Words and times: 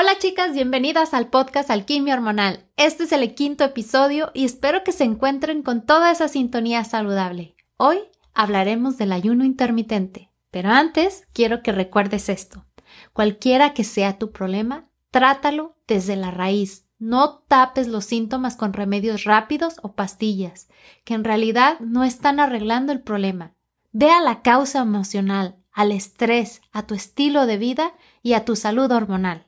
Hola 0.00 0.16
chicas, 0.16 0.52
bienvenidas 0.52 1.12
al 1.12 1.26
podcast 1.26 1.72
Alquimia 1.72 2.14
Hormonal. 2.14 2.64
Este 2.76 3.02
es 3.02 3.10
el 3.10 3.34
quinto 3.34 3.64
episodio 3.64 4.30
y 4.32 4.44
espero 4.44 4.84
que 4.84 4.92
se 4.92 5.02
encuentren 5.02 5.64
con 5.64 5.84
toda 5.84 6.12
esa 6.12 6.28
sintonía 6.28 6.84
saludable. 6.84 7.56
Hoy 7.76 7.98
hablaremos 8.32 8.96
del 8.96 9.10
ayuno 9.10 9.44
intermitente, 9.44 10.30
pero 10.52 10.70
antes 10.70 11.26
quiero 11.32 11.64
que 11.64 11.72
recuerdes 11.72 12.28
esto. 12.28 12.64
Cualquiera 13.12 13.74
que 13.74 13.82
sea 13.82 14.18
tu 14.18 14.30
problema, 14.30 14.88
trátalo 15.10 15.76
desde 15.88 16.14
la 16.14 16.30
raíz. 16.30 16.86
No 17.00 17.40
tapes 17.48 17.88
los 17.88 18.04
síntomas 18.04 18.54
con 18.54 18.74
remedios 18.74 19.24
rápidos 19.24 19.78
o 19.82 19.96
pastillas, 19.96 20.68
que 21.02 21.14
en 21.14 21.24
realidad 21.24 21.80
no 21.80 22.04
están 22.04 22.38
arreglando 22.38 22.92
el 22.92 23.00
problema. 23.00 23.56
Ve 23.90 24.12
a 24.12 24.20
la 24.20 24.42
causa 24.42 24.78
emocional, 24.78 25.56
al 25.72 25.90
estrés, 25.90 26.62
a 26.70 26.86
tu 26.86 26.94
estilo 26.94 27.46
de 27.46 27.58
vida 27.58 27.94
y 28.22 28.34
a 28.34 28.44
tu 28.44 28.54
salud 28.54 28.92
hormonal. 28.92 29.47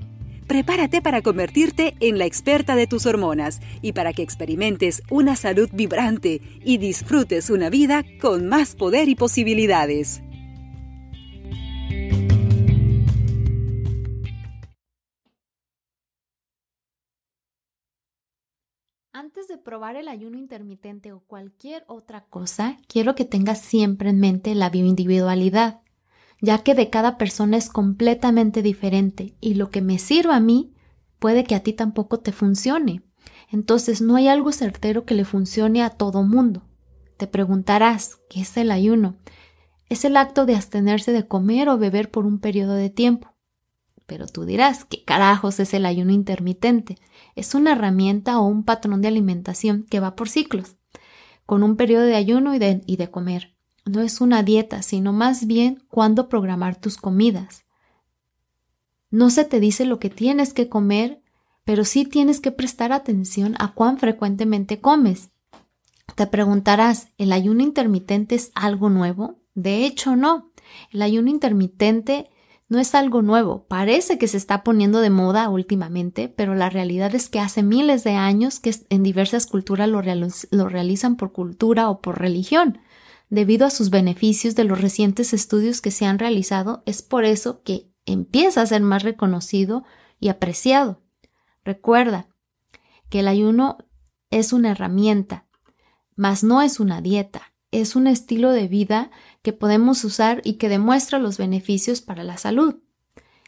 Prepárate 0.51 1.01
para 1.01 1.21
convertirte 1.21 1.95
en 2.01 2.17
la 2.17 2.25
experta 2.25 2.75
de 2.75 2.85
tus 2.85 3.05
hormonas 3.05 3.61
y 3.81 3.93
para 3.93 4.11
que 4.11 4.21
experimentes 4.21 5.01
una 5.09 5.37
salud 5.37 5.69
vibrante 5.71 6.41
y 6.61 6.77
disfrutes 6.77 7.49
una 7.49 7.69
vida 7.69 8.03
con 8.19 8.49
más 8.49 8.75
poder 8.75 9.07
y 9.07 9.15
posibilidades. 9.15 10.21
Antes 19.13 19.47
de 19.47 19.57
probar 19.57 19.95
el 19.95 20.09
ayuno 20.09 20.37
intermitente 20.37 21.13
o 21.13 21.21
cualquier 21.21 21.85
otra 21.87 22.25
cosa, 22.25 22.77
quiero 22.89 23.15
que 23.15 23.23
tengas 23.23 23.61
siempre 23.61 24.09
en 24.09 24.19
mente 24.19 24.53
la 24.53 24.69
bioindividualidad 24.69 25.79
ya 26.41 26.63
que 26.63 26.73
de 26.75 26.89
cada 26.89 27.17
persona 27.17 27.57
es 27.57 27.69
completamente 27.69 28.61
diferente 28.61 29.35
y 29.39 29.53
lo 29.53 29.69
que 29.69 29.81
me 29.81 29.99
sirva 29.99 30.35
a 30.35 30.41
mí 30.41 30.73
puede 31.19 31.43
que 31.43 31.55
a 31.55 31.61
ti 31.61 31.71
tampoco 31.71 32.19
te 32.19 32.31
funcione. 32.31 33.03
Entonces 33.51 34.01
no 34.01 34.15
hay 34.15 34.27
algo 34.27 34.51
certero 34.51 35.05
que 35.05 35.13
le 35.13 35.23
funcione 35.23 35.83
a 35.83 35.91
todo 35.91 36.23
mundo. 36.23 36.63
Te 37.17 37.27
preguntarás, 37.27 38.19
¿qué 38.29 38.41
es 38.41 38.57
el 38.57 38.71
ayuno? 38.71 39.15
Es 39.89 40.05
el 40.05 40.17
acto 40.17 40.45
de 40.45 40.55
abstenerse 40.55 41.11
de 41.11 41.27
comer 41.27 41.69
o 41.69 41.77
beber 41.77 42.09
por 42.09 42.25
un 42.25 42.39
periodo 42.39 42.73
de 42.73 42.89
tiempo. 42.89 43.35
Pero 44.07 44.25
tú 44.25 44.45
dirás, 44.45 44.85
¿qué 44.85 45.03
carajos 45.03 45.59
es 45.59 45.73
el 45.73 45.85
ayuno 45.85 46.11
intermitente? 46.11 46.97
Es 47.35 47.53
una 47.53 47.73
herramienta 47.73 48.39
o 48.39 48.47
un 48.47 48.63
patrón 48.63 49.01
de 49.01 49.09
alimentación 49.09 49.83
que 49.83 49.99
va 49.99 50.15
por 50.15 50.27
ciclos, 50.27 50.75
con 51.45 51.61
un 51.61 51.75
periodo 51.75 52.05
de 52.05 52.15
ayuno 52.15 52.55
y 52.55 52.59
de, 52.59 52.81
y 52.87 52.95
de 52.97 53.11
comer. 53.11 53.50
No 53.85 54.01
es 54.01 54.21
una 54.21 54.43
dieta, 54.43 54.83
sino 54.83 55.11
más 55.11 55.47
bien 55.47 55.83
cuándo 55.89 56.29
programar 56.29 56.75
tus 56.75 56.97
comidas. 56.97 57.65
No 59.09 59.29
se 59.29 59.43
te 59.43 59.59
dice 59.59 59.85
lo 59.85 59.99
que 59.99 60.09
tienes 60.09 60.53
que 60.53 60.69
comer, 60.69 61.21
pero 61.65 61.83
sí 61.83 62.05
tienes 62.05 62.39
que 62.39 62.51
prestar 62.51 62.91
atención 62.93 63.55
a 63.59 63.73
cuán 63.73 63.97
frecuentemente 63.97 64.79
comes. 64.79 65.31
Te 66.15 66.27
preguntarás, 66.27 67.07
¿el 67.17 67.31
ayuno 67.31 67.63
intermitente 67.63 68.35
es 68.35 68.51
algo 68.53 68.89
nuevo? 68.89 69.39
De 69.55 69.85
hecho, 69.85 70.15
no. 70.15 70.51
El 70.91 71.01
ayuno 71.01 71.29
intermitente 71.29 72.29
no 72.69 72.79
es 72.79 72.93
algo 72.95 73.21
nuevo. 73.21 73.65
Parece 73.67 74.17
que 74.17 74.27
se 74.27 74.37
está 74.37 74.63
poniendo 74.63 75.01
de 75.01 75.09
moda 75.09 75.49
últimamente, 75.49 76.29
pero 76.29 76.55
la 76.55 76.69
realidad 76.69 77.13
es 77.15 77.29
que 77.29 77.39
hace 77.39 77.63
miles 77.63 78.03
de 78.03 78.13
años 78.13 78.59
que 78.59 78.73
en 78.89 79.03
diversas 79.03 79.47
culturas 79.47 79.89
lo, 79.89 80.01
lo 80.01 80.69
realizan 80.69 81.15
por 81.15 81.33
cultura 81.33 81.89
o 81.89 81.99
por 81.99 82.19
religión 82.19 82.79
debido 83.31 83.65
a 83.65 83.71
sus 83.71 83.89
beneficios 83.89 84.55
de 84.55 84.65
los 84.65 84.79
recientes 84.79 85.33
estudios 85.33 85.81
que 85.81 85.89
se 85.89 86.05
han 86.05 86.19
realizado, 86.19 86.83
es 86.85 87.01
por 87.01 87.23
eso 87.23 87.63
que 87.63 87.89
empieza 88.05 88.61
a 88.61 88.65
ser 88.65 88.81
más 88.81 89.03
reconocido 89.03 89.83
y 90.19 90.27
apreciado. 90.27 91.01
Recuerda 91.63 92.27
que 93.09 93.21
el 93.21 93.29
ayuno 93.29 93.77
es 94.31 94.51
una 94.51 94.71
herramienta, 94.71 95.47
mas 96.15 96.43
no 96.43 96.61
es 96.61 96.81
una 96.81 97.01
dieta, 97.01 97.53
es 97.71 97.95
un 97.95 98.07
estilo 98.07 98.51
de 98.51 98.67
vida 98.67 99.11
que 99.41 99.53
podemos 99.53 100.03
usar 100.03 100.41
y 100.43 100.53
que 100.55 100.67
demuestra 100.67 101.17
los 101.17 101.37
beneficios 101.37 102.01
para 102.01 102.25
la 102.25 102.37
salud. 102.37 102.81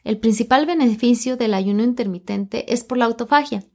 El 0.05 0.17
principal 0.17 0.65
beneficio 0.65 1.35
del 1.35 1.53
ayuno 1.53 1.83
intermitente 1.83 2.73
es 2.73 2.85
por 2.85 2.97
la 2.97 3.05
autofagia, 3.05 3.65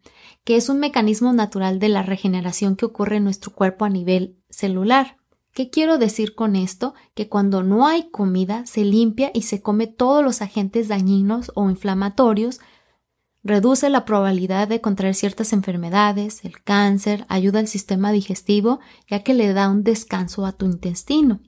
que 0.45 0.57
es 0.57 0.71
un 0.71 0.79
mecanismo 0.79 1.35
natural 1.35 1.79
de 1.79 1.91
la 1.91 2.03
regeneración 2.03 2.77
que 2.77 2.87
ocurre 2.87 3.17
en 3.17 3.25
nuestro 3.25 3.53
cuerpo 3.53 3.85
a 3.85 3.91
nivel 3.91 4.39
celular. 4.49 5.18
¿Qué 5.53 5.71
quiero 5.71 5.99
decir 5.99 6.35
con 6.35 6.57
esto? 6.57 6.95
Que 7.15 7.29
cuando 7.29 7.63
no 7.63 7.87
hay 7.87 8.11
comida 8.11 8.65
se 8.67 8.85
limpia 8.85 9.31
y 9.35 9.43
se 9.43 9.61
come 9.61 9.87
todos 9.87 10.25
los 10.25 10.43
agentes 10.43 10.89
dañinos 10.89 11.51
o 11.55 11.69
inflamatorios, 11.69 12.61
reduce 13.43 13.91
la 13.91 14.05
probabilidad 14.05 14.69
de 14.69 14.81
contraer 14.81 15.15
ciertas 15.15 15.53
enfermedades, 15.53 16.45
el 16.45 16.63
cáncer, 16.63 17.25
ayuda 17.29 17.61
al 17.61 17.69
sistema 17.69 18.13
digestivo, 18.13 18.81
ya 19.09 19.23
que 19.23 19.35
le 19.35 19.53
da 19.53 19.69
un 19.69 19.83
descanso 19.83 20.47
a 20.47 20.53
tu 20.53 20.67
intestino. 20.67 21.41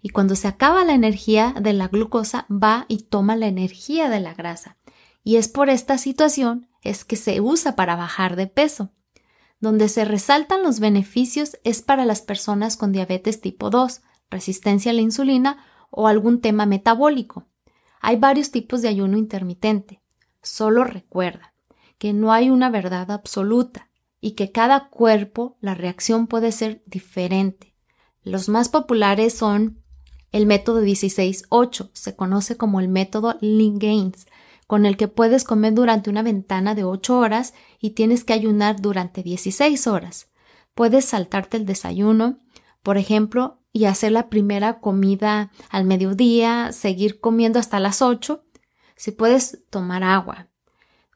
Y 0.00 0.08
cuando 0.08 0.34
se 0.34 0.48
acaba 0.48 0.84
la 0.84 0.94
energía 0.94 1.54
de 1.60 1.72
la 1.72 1.88
glucosa, 1.88 2.46
va 2.50 2.86
y 2.88 3.04
toma 3.04 3.36
la 3.36 3.46
energía 3.46 4.08
de 4.08 4.18
la 4.18 4.34
grasa. 4.34 4.76
Y 5.22 5.36
es 5.36 5.46
por 5.48 5.70
esta 5.70 5.98
situación 5.98 6.68
es 6.82 7.04
que 7.04 7.16
se 7.16 7.40
usa 7.40 7.76
para 7.76 7.94
bajar 7.94 8.34
de 8.34 8.48
peso. 8.48 8.90
Donde 9.62 9.88
se 9.88 10.04
resaltan 10.04 10.64
los 10.64 10.80
beneficios 10.80 11.56
es 11.62 11.82
para 11.82 12.04
las 12.04 12.20
personas 12.20 12.76
con 12.76 12.90
diabetes 12.90 13.40
tipo 13.40 13.70
2, 13.70 14.02
resistencia 14.28 14.90
a 14.90 14.94
la 14.94 15.02
insulina 15.02 15.64
o 15.88 16.08
algún 16.08 16.40
tema 16.40 16.66
metabólico. 16.66 17.46
Hay 18.00 18.16
varios 18.16 18.50
tipos 18.50 18.82
de 18.82 18.88
ayuno 18.88 19.16
intermitente. 19.16 20.02
Solo 20.42 20.82
recuerda 20.82 21.54
que 21.98 22.12
no 22.12 22.32
hay 22.32 22.50
una 22.50 22.70
verdad 22.70 23.12
absoluta 23.12 23.88
y 24.20 24.32
que 24.32 24.50
cada 24.50 24.88
cuerpo 24.88 25.56
la 25.60 25.76
reacción 25.76 26.26
puede 26.26 26.50
ser 26.50 26.82
diferente. 26.86 27.76
Los 28.24 28.48
más 28.48 28.68
populares 28.68 29.32
son 29.32 29.80
el 30.32 30.44
método 30.44 30.82
16-8, 30.82 31.90
se 31.92 32.16
conoce 32.16 32.56
como 32.56 32.80
el 32.80 32.88
método 32.88 33.38
Lean 33.40 33.78
Gains, 33.78 34.26
con 34.66 34.86
el 34.86 34.96
que 34.96 35.08
puedes 35.08 35.44
comer 35.44 35.74
durante 35.74 36.10
una 36.10 36.22
ventana 36.22 36.74
de 36.74 36.84
8 36.84 37.18
horas 37.18 37.54
y 37.78 37.90
tienes 37.90 38.24
que 38.24 38.32
ayunar 38.32 38.80
durante 38.80 39.22
16 39.22 39.86
horas. 39.86 40.30
Puedes 40.74 41.04
saltarte 41.04 41.56
el 41.56 41.66
desayuno, 41.66 42.38
por 42.82 42.96
ejemplo, 42.96 43.60
y 43.72 43.86
hacer 43.86 44.12
la 44.12 44.28
primera 44.28 44.80
comida 44.80 45.50
al 45.70 45.84
mediodía, 45.84 46.72
seguir 46.72 47.20
comiendo 47.20 47.58
hasta 47.58 47.80
las 47.80 48.02
8, 48.02 48.44
si 48.96 49.10
puedes 49.12 49.64
tomar 49.70 50.04
agua. 50.04 50.48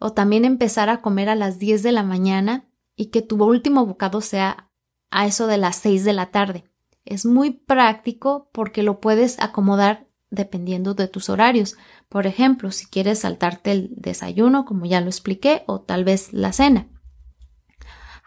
O 0.00 0.12
también 0.12 0.44
empezar 0.44 0.88
a 0.88 1.00
comer 1.00 1.28
a 1.28 1.34
las 1.34 1.58
10 1.58 1.82
de 1.82 1.92
la 1.92 2.02
mañana 2.02 2.68
y 2.96 3.06
que 3.06 3.22
tu 3.22 3.42
último 3.42 3.86
bocado 3.86 4.20
sea 4.20 4.70
a 5.10 5.26
eso 5.26 5.46
de 5.46 5.58
las 5.58 5.76
6 5.76 6.04
de 6.04 6.12
la 6.12 6.30
tarde. 6.30 6.64
Es 7.04 7.24
muy 7.24 7.52
práctico 7.52 8.50
porque 8.52 8.82
lo 8.82 9.00
puedes 9.00 9.38
acomodar 9.38 10.05
dependiendo 10.30 10.94
de 10.94 11.08
tus 11.08 11.28
horarios. 11.28 11.76
Por 12.08 12.26
ejemplo, 12.26 12.70
si 12.70 12.86
quieres 12.86 13.20
saltarte 13.20 13.72
el 13.72 13.90
desayuno, 13.96 14.64
como 14.64 14.86
ya 14.86 15.00
lo 15.00 15.08
expliqué, 15.08 15.62
o 15.66 15.80
tal 15.80 16.04
vez 16.04 16.32
la 16.32 16.52
cena. 16.52 16.88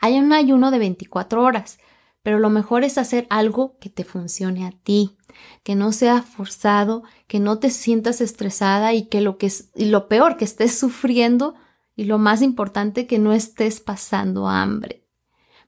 Hay 0.01 0.18
un 0.18 0.31
ayuno 0.31 0.72
de 0.72 0.80
24 0.80 1.44
horas, 1.44 1.80
pero 2.24 2.40
lo 2.40 2.50
mejor 2.50 2.84
es 2.84 2.98
hacer 2.98 3.28
algo 3.30 3.78
que 3.80 3.90
te 3.90 4.04
funcione 4.04 4.66
a 4.66 4.72
ti, 4.72 5.18
que 5.63 5.75
no 5.75 5.92
sea 5.92 6.22
forzado, 6.22 7.04
que 7.28 7.40
no 7.40 7.60
te 7.60 7.69
sientas 7.69 8.22
estresada 8.22 8.94
y 8.94 9.07
que 9.07 9.22
lo 9.22 9.38
que 9.38 9.48
es 9.48 9.72
y 9.75 9.86
lo 9.86 10.07
peor 10.07 10.38
que 10.38 10.46
estés 10.46 10.78
sufriendo 10.78 11.56
y 11.96 12.06
lo 12.06 12.18
más 12.18 12.42
importante 12.42 13.07
que 13.07 13.19
no 13.19 13.34
estés 13.34 13.81
pasando 13.81 14.48
hambre, 14.48 15.06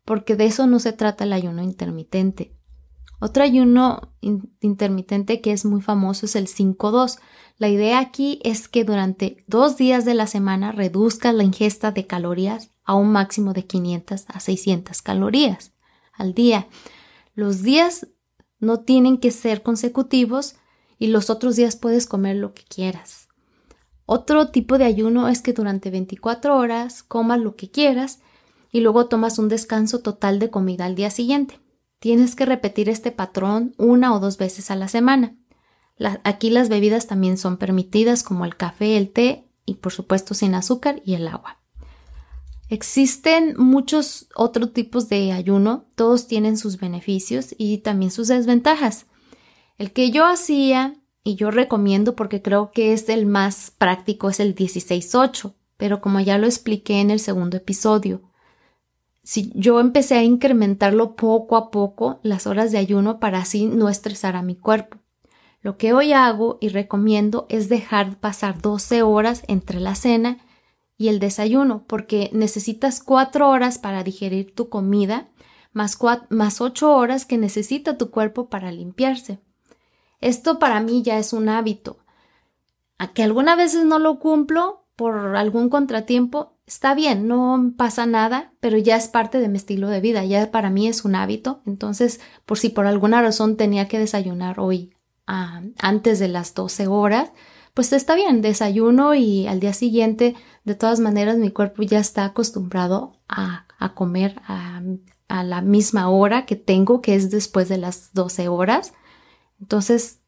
porque 0.06 0.36
de 0.36 0.46
eso 0.46 0.68
no 0.68 0.80
se 0.80 0.94
trata 0.94 1.26
el 1.26 1.34
ayuno 1.34 1.62
intermitente. 1.62 2.58
Otro 3.24 3.44
ayuno 3.44 4.14
intermitente 4.62 5.42
que 5.42 5.52
es 5.52 5.64
muy 5.64 5.82
famoso 5.82 6.26
es 6.26 6.36
el 6.36 6.48
5-2. 6.48 7.20
La 7.60 7.70
idea 7.70 8.00
aquí 8.00 8.40
es 8.44 8.68
que 8.68 8.84
durante 8.84 9.44
dos 9.46 9.78
días 9.78 10.06
de 10.06 10.16
la 10.16 10.26
semana 10.26 10.72
reduzcas 10.72 11.36
la 11.36 11.44
ingesta 11.44 11.92
de 11.92 12.08
calorías 12.08 12.72
a 12.84 12.96
un 12.96 13.12
máximo 13.12 13.54
de 13.54 13.68
500 13.68 14.26
a 14.28 14.40
600 14.40 15.04
calorías 15.04 15.72
al 16.14 16.34
día. 16.34 16.68
Los 17.36 17.62
días 17.62 18.08
no 18.60 18.80
tienen 18.80 19.20
que 19.20 19.30
ser 19.30 19.62
consecutivos 19.62 20.56
y 20.98 21.08
los 21.08 21.30
otros 21.30 21.56
días 21.56 21.76
puedes 21.76 22.08
comer 22.08 22.38
lo 22.38 22.56
que 22.56 22.64
quieras. 22.64 23.28
Otro 24.08 24.50
tipo 24.50 24.80
de 24.80 24.86
ayuno 24.86 25.28
es 25.28 25.44
que 25.44 25.54
durante 25.54 25.92
24 25.92 26.58
horas 26.58 27.04
comas 27.04 27.40
lo 27.40 27.56
que 27.56 27.70
quieras 27.70 28.20
y 28.72 28.80
luego 28.80 29.06
tomas 29.06 29.38
un 29.38 29.48
descanso 29.48 30.00
total 30.00 30.40
de 30.40 30.50
comida 30.50 30.86
al 30.86 30.96
día 30.96 31.12
siguiente. 31.12 31.60
Tienes 32.02 32.36
que 32.36 32.48
repetir 32.48 32.90
este 32.90 33.12
patrón 33.12 33.76
una 33.78 34.16
o 34.16 34.20
dos 34.20 34.40
veces 34.40 34.72
a 34.72 34.76
la 34.76 34.88
semana. 34.88 35.36
aquí 36.24 36.50
las 36.50 36.68
bebidas 36.68 37.06
también 37.06 37.38
son 37.38 37.58
permitidas 37.58 38.24
como 38.24 38.44
el 38.44 38.58
café, 38.58 38.98
el 38.98 39.12
té 39.12 39.46
y 39.68 39.76
por 39.76 39.92
supuesto 39.92 40.34
sin 40.34 40.56
azúcar 40.56 41.04
y 41.06 41.14
el 41.14 41.28
agua. 41.28 41.60
Existen 42.70 43.54
muchos 43.56 44.30
otros 44.34 44.74
tipos 44.74 45.10
de 45.10 45.32
ayuno, 45.32 45.86
todos 45.94 46.26
tienen 46.26 46.58
sus 46.58 46.80
beneficios 46.80 47.54
y 47.56 47.78
también 47.78 48.10
sus 48.10 48.30
desventajas. 48.30 49.06
El 49.78 49.94
que 49.94 50.10
yo 50.10 50.26
hacía 50.26 50.96
y 51.24 51.36
yo 51.36 51.52
recomiendo 51.52 52.16
porque 52.16 52.42
creo 52.42 52.72
que 52.72 52.94
es 52.94 53.10
el 53.10 53.28
más 53.28 53.74
práctico 53.78 54.32
es 54.32 54.40
el 54.40 54.56
16-8, 54.56 55.54
pero 55.78 56.02
como 56.02 56.20
ya 56.20 56.40
lo 56.40 56.48
expliqué 56.48 57.00
en 57.00 57.12
el 57.12 57.20
segundo 57.20 57.58
episodio, 57.58 58.24
si 59.24 59.52
yo 59.56 59.80
empecé 59.80 60.16
a 60.16 60.24
incrementarlo 60.24 61.16
poco 61.16 61.56
a 61.56 61.72
poco 61.72 62.20
las 62.24 62.48
horas 62.48 62.72
de 62.72 62.78
ayuno 62.78 63.20
para 63.20 63.40
así 63.40 63.66
no 63.66 63.90
estresar 63.90 64.36
a 64.36 64.42
mi 64.42 64.56
cuerpo. 64.56 64.98
Lo 65.62 65.78
que 65.78 65.94
hoy 65.94 66.12
hago 66.12 66.58
y 66.60 66.70
recomiendo 66.70 67.46
es 67.50 67.70
dejar 67.70 68.20
pasar 68.20 68.62
12 68.62 69.04
horas 69.04 69.44
entre 69.48 69.80
la 69.80 69.94
cena 69.94 70.40
y 70.98 71.10
el 71.10 71.20
desayuno, 71.20 71.84
porque 71.88 72.30
necesitas 72.34 73.02
cuatro 73.02 73.50
horas 73.50 73.78
para 73.78 74.04
digerir 74.04 74.54
tu 74.54 74.70
comida, 74.70 75.30
más, 75.74 75.98
más 76.30 76.62
ocho 76.62 76.96
horas 76.96 77.26
que 77.26 77.38
necesita 77.38 77.98
tu 77.98 78.12
cuerpo 78.12 78.50
para 78.50 78.72
limpiarse. 78.72 79.40
Esto 80.20 80.60
para 80.60 80.80
mí 80.80 81.02
ya 81.04 81.18
es 81.18 81.34
un 81.34 81.50
hábito. 81.50 81.98
A 82.98 83.14
que 83.14 83.24
algunas 83.24 83.58
veces 83.58 83.86
no 83.86 83.98
lo 83.98 84.20
cumplo 84.20 84.86
por 84.96 85.36
algún 85.36 85.70
contratiempo, 85.70 86.54
está 86.72 86.96
bien, 86.96 87.28
no 87.28 87.74
pasa 87.76 88.06
nada, 88.06 88.54
pero 88.62 88.78
ya 88.78 88.96
es 88.96 89.10
parte 89.10 89.42
de 89.42 89.50
mi 89.50 89.58
estilo 89.58 89.90
de 89.90 90.00
vida, 90.00 90.24
ya 90.24 90.52
para 90.52 90.70
mí 90.70 90.88
es 90.88 91.04
un 91.04 91.16
hábito. 91.16 91.62
Entonces, 91.66 92.22
por 92.46 92.58
si 92.58 92.70
por 92.70 92.88
alguna 92.88 93.22
razón 93.22 93.58
tenía 93.58 93.90
que 93.90 94.00
desayunar 94.00 94.58
hoy 94.58 94.96
ah, 95.28 95.64
antes 95.80 96.18
de 96.20 96.30
las 96.30 96.54
12 96.54 96.88
horas, 96.88 97.32
pues 97.74 97.92
está 97.92 98.16
bien, 98.16 98.42
desayuno 98.42 99.14
y 99.16 99.48
al 99.48 99.60
día 99.60 99.74
siguiente, 99.74 100.36
de 100.64 100.76
todas 100.76 101.02
maneras, 101.02 101.38
mi 101.38 101.52
cuerpo 101.52 101.84
ya 101.84 102.00
está 102.00 102.24
acostumbrado 102.24 103.20
a, 103.28 103.66
comer 103.94 104.42
a, 104.48 104.82
la 105.44 105.62
misma 105.62 106.10
hora 106.10 106.46
que 106.46 106.56
tengo, 106.56 107.02
que 107.02 107.16
es 107.16 107.32
después 107.32 107.68
de 107.68 107.80
las 107.80 108.14
12 108.14 108.48
horas. 108.48 108.94
Entonces, 109.60 110.22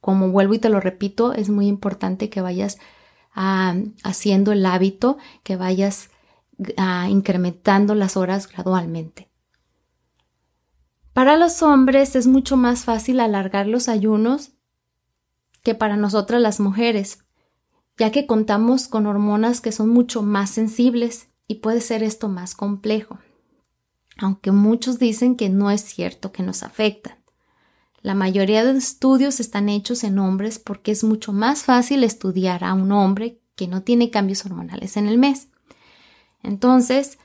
como 0.00 0.30
vuelvo 0.30 0.54
y 0.54 0.58
te 0.58 0.70
lo 0.70 0.80
repito, 0.80 1.34
es 1.34 1.50
muy 1.50 1.66
importante 1.66 2.30
que 2.30 2.40
vayas 2.40 2.78
haciendo 3.34 4.52
el 4.52 4.64
hábito, 4.64 5.18
que 5.42 5.56
vayas 5.56 6.10
incrementando 7.08 7.94
las 7.94 8.16
horas 8.16 8.48
gradualmente. 8.48 9.28
Para 11.12 11.36
los 11.36 11.62
hombres 11.62 12.16
es 12.16 12.26
mucho 12.26 12.56
más 12.56 12.84
fácil 12.84 13.20
alargar 13.20 13.66
los 13.66 13.88
ayunos 13.88 14.52
que 15.62 15.74
para 15.74 15.96
nosotras 15.96 16.40
las 16.40 16.60
mujeres, 16.60 17.24
ya 17.96 18.10
que 18.12 18.26
contamos 18.26 18.88
con 18.88 19.06
hormonas 19.06 19.60
que 19.60 19.72
son 19.72 19.88
mucho 19.88 20.22
más 20.22 20.50
sensibles 20.50 21.28
y 21.46 21.56
puede 21.56 21.80
ser 21.80 22.02
esto 22.02 22.28
más 22.28 22.54
complejo, 22.54 23.18
aunque 24.18 24.52
muchos 24.52 24.98
dicen 24.98 25.36
que 25.36 25.48
no 25.48 25.70
es 25.70 25.82
cierto 25.82 26.32
que 26.32 26.42
nos 26.42 26.62
afectan. 26.62 27.23
La 28.04 28.14
mayoría 28.14 28.62
de 28.66 28.76
estudios 28.76 29.40
están 29.40 29.70
hechos 29.70 30.04
en 30.04 30.18
hombres 30.18 30.58
porque 30.58 30.92
es 30.92 31.04
mucho 31.04 31.32
más 31.32 31.62
fácil 31.62 32.04
estudiar 32.04 32.62
a 32.62 32.74
un 32.74 32.92
hombre 32.92 33.40
que 33.56 33.66
no 33.66 33.82
tiene 33.82 34.10
cambios 34.10 34.44
hormonales 34.44 34.98
en 34.98 35.06
el 35.06 35.16
mes. 35.16 35.48
Entonces, 36.42 37.18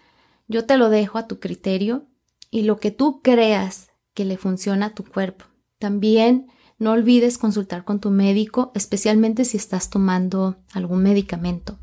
yo 0.48 0.66
te 0.66 0.78
lo 0.78 0.90
dejo 0.90 1.18
a 1.18 1.28
tu 1.28 1.42
criterio 1.42 2.08
y 2.50 2.62
lo 2.62 2.80
que 2.80 2.92
tú 2.92 3.22
creas 3.22 3.90
que 4.14 4.24
le 4.24 4.38
funciona 4.38 4.86
a 4.86 4.94
tu 4.94 5.04
cuerpo. 5.04 5.44
También 5.80 6.48
no 6.78 6.92
olvides 6.92 7.38
consultar 7.38 7.84
con 7.84 8.00
tu 8.00 8.10
médico, 8.10 8.72
especialmente 8.74 9.44
si 9.44 9.58
estás 9.58 9.90
tomando 9.90 10.64
algún 10.72 11.04
medicamento. 11.04 11.78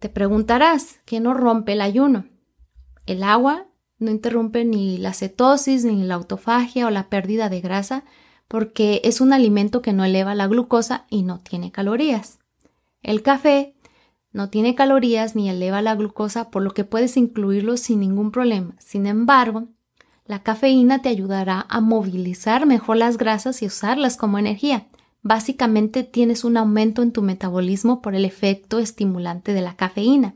Te 0.00 0.10
preguntarás, 0.10 1.00
¿qué 1.06 1.18
no 1.18 1.32
rompe 1.32 1.72
el 1.72 1.80
ayuno? 1.80 2.26
El 3.06 3.22
agua 3.22 3.68
no 4.04 4.10
interrumpe 4.10 4.64
ni 4.64 4.98
la 4.98 5.12
cetosis, 5.12 5.84
ni 5.84 6.04
la 6.04 6.14
autofagia 6.14 6.86
o 6.86 6.90
la 6.90 7.08
pérdida 7.08 7.48
de 7.48 7.60
grasa, 7.60 8.04
porque 8.46 9.00
es 9.04 9.20
un 9.20 9.32
alimento 9.32 9.82
que 9.82 9.92
no 9.92 10.04
eleva 10.04 10.34
la 10.34 10.46
glucosa 10.46 11.06
y 11.10 11.22
no 11.22 11.40
tiene 11.40 11.72
calorías. 11.72 12.38
El 13.02 13.22
café 13.22 13.74
no 14.32 14.50
tiene 14.50 14.74
calorías 14.74 15.36
ni 15.36 15.48
eleva 15.48 15.82
la 15.82 15.94
glucosa, 15.94 16.50
por 16.50 16.62
lo 16.62 16.72
que 16.72 16.84
puedes 16.84 17.16
incluirlo 17.16 17.76
sin 17.76 18.00
ningún 18.00 18.30
problema. 18.30 18.74
Sin 18.78 19.06
embargo, 19.06 19.68
la 20.26 20.42
cafeína 20.42 21.02
te 21.02 21.08
ayudará 21.08 21.66
a 21.68 21.80
movilizar 21.80 22.66
mejor 22.66 22.96
las 22.96 23.18
grasas 23.18 23.62
y 23.62 23.66
usarlas 23.66 24.16
como 24.16 24.38
energía. 24.38 24.86
Básicamente 25.22 26.02
tienes 26.02 26.44
un 26.44 26.56
aumento 26.56 27.02
en 27.02 27.12
tu 27.12 27.22
metabolismo 27.22 28.02
por 28.02 28.14
el 28.14 28.24
efecto 28.24 28.78
estimulante 28.78 29.52
de 29.52 29.62
la 29.62 29.76
cafeína. 29.76 30.34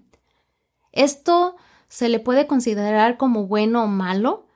Esto 0.93 1.57
se 1.89 2.09
le 2.09 2.21
puede 2.21 2.47
considerar 2.47 3.17
como 3.17 3.47
bueno 3.47 3.85
o 3.85 3.87
malo 3.87 4.47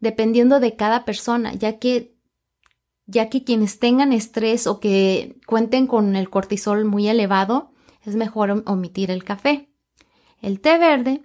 dependiendo 0.00 0.60
de 0.60 0.74
cada 0.74 1.04
persona, 1.04 1.54
ya 1.54 1.78
que 1.78 2.12
ya 3.06 3.28
que 3.28 3.44
quienes 3.44 3.78
tengan 3.78 4.12
estrés 4.12 4.66
o 4.66 4.80
que 4.80 5.38
cuenten 5.46 5.86
con 5.86 6.16
el 6.16 6.30
cortisol 6.30 6.84
muy 6.84 7.08
elevado, 7.08 7.72
es 8.04 8.16
mejor 8.16 8.62
omitir 8.66 9.10
el 9.10 9.24
café. 9.24 9.70
El 10.40 10.60
té 10.60 10.78
verde 10.78 11.22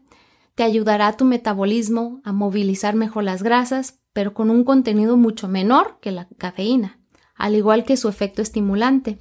te 0.55 0.63
ayudará 0.63 1.07
a 1.07 1.17
tu 1.17 1.25
metabolismo 1.25 2.21
a 2.23 2.33
movilizar 2.33 2.95
mejor 2.95 3.23
las 3.23 3.43
grasas, 3.43 3.99
pero 4.13 4.33
con 4.33 4.49
un 4.49 4.63
contenido 4.63 5.17
mucho 5.17 5.47
menor 5.47 5.99
que 6.01 6.11
la 6.11 6.27
cafeína, 6.37 6.99
al 7.35 7.55
igual 7.55 7.83
que 7.83 7.97
su 7.97 8.09
efecto 8.09 8.41
estimulante. 8.41 9.19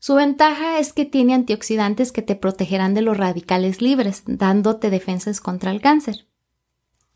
Su 0.00 0.14
ventaja 0.14 0.78
es 0.78 0.92
que 0.92 1.04
tiene 1.04 1.34
antioxidantes 1.34 2.12
que 2.12 2.22
te 2.22 2.36
protegerán 2.36 2.94
de 2.94 3.02
los 3.02 3.16
radicales 3.16 3.82
libres, 3.82 4.22
dándote 4.26 4.90
defensas 4.90 5.40
contra 5.40 5.72
el 5.72 5.80
cáncer. 5.80 6.26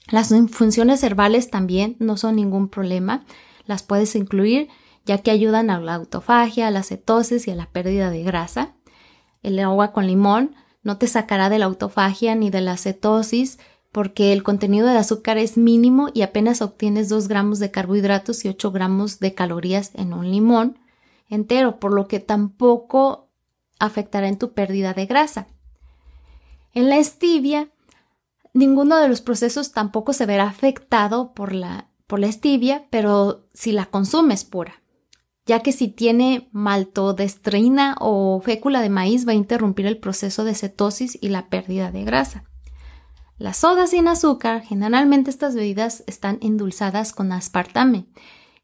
Las 0.08 0.34
funciones 0.50 1.02
herbales 1.04 1.50
también 1.50 1.96
no 2.00 2.16
son 2.16 2.36
ningún 2.36 2.68
problema, 2.68 3.24
las 3.66 3.82
puedes 3.84 4.16
incluir 4.16 4.68
ya 5.04 5.18
que 5.18 5.30
ayudan 5.30 5.70
a 5.70 5.80
la 5.80 5.94
autofagia, 5.94 6.68
a 6.68 6.70
la 6.70 6.82
cetosis 6.82 7.46
y 7.48 7.50
a 7.50 7.56
la 7.56 7.66
pérdida 7.66 8.10
de 8.10 8.22
grasa. 8.22 8.74
El 9.42 9.58
agua 9.58 9.92
con 9.92 10.06
limón 10.06 10.54
no 10.82 10.98
te 10.98 11.06
sacará 11.06 11.48
de 11.48 11.58
la 11.58 11.66
autofagia 11.66 12.34
ni 12.34 12.50
de 12.50 12.60
la 12.60 12.76
cetosis 12.76 13.58
porque 13.90 14.32
el 14.32 14.42
contenido 14.42 14.88
de 14.88 14.96
azúcar 14.96 15.38
es 15.38 15.56
mínimo 15.56 16.08
y 16.14 16.22
apenas 16.22 16.62
obtienes 16.62 17.08
2 17.08 17.28
gramos 17.28 17.58
de 17.58 17.70
carbohidratos 17.70 18.44
y 18.44 18.48
8 18.48 18.72
gramos 18.72 19.18
de 19.20 19.34
calorías 19.34 19.90
en 19.94 20.12
un 20.14 20.30
limón 20.30 20.78
entero, 21.28 21.78
por 21.78 21.92
lo 21.92 22.08
que 22.08 22.20
tampoco 22.20 23.28
afectará 23.78 24.28
en 24.28 24.38
tu 24.38 24.52
pérdida 24.52 24.94
de 24.94 25.06
grasa. 25.06 25.48
En 26.74 26.88
la 26.88 27.02
stevia, 27.02 27.70
ninguno 28.54 28.96
de 28.96 29.08
los 29.08 29.20
procesos 29.20 29.72
tampoco 29.72 30.12
se 30.12 30.26
verá 30.26 30.44
afectado 30.44 31.32
por 31.32 31.54
la, 31.54 31.88
por 32.06 32.20
la 32.20 32.30
pero 32.90 33.46
si 33.52 33.72
la 33.72 33.86
consumes 33.86 34.44
pura 34.44 34.82
ya 35.46 35.60
que 35.60 35.72
si 35.72 35.88
tiene 35.88 36.48
maltodextrina 36.52 37.96
o 38.00 38.40
fécula 38.40 38.80
de 38.80 38.90
maíz 38.90 39.26
va 39.26 39.32
a 39.32 39.36
interrumpir 39.36 39.86
el 39.86 39.98
proceso 39.98 40.44
de 40.44 40.54
cetosis 40.54 41.18
y 41.20 41.28
la 41.28 41.48
pérdida 41.48 41.90
de 41.90 42.04
grasa. 42.04 42.44
Las 43.38 43.58
sodas 43.58 43.90
sin 43.90 44.06
azúcar, 44.06 44.62
generalmente 44.62 45.30
estas 45.30 45.54
bebidas 45.54 46.04
están 46.06 46.38
endulzadas 46.42 47.12
con 47.12 47.32
aspartame 47.32 48.06